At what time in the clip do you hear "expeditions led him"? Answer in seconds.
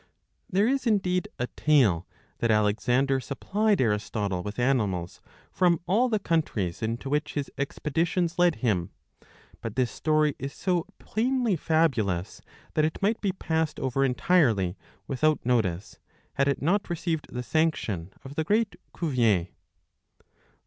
7.55-8.89